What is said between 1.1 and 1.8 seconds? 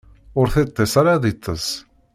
ad iṭṭes.